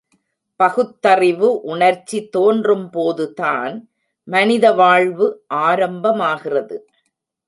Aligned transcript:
பகுத்தறிவு 0.59 1.49
உணர்ச்சி 1.61 2.29
தோன்றும்போதுதான் 2.37 3.75
மனித 4.27 4.73
வாழ்வு 4.73 5.27
ஆரம்பமாகிறது. 5.53 6.77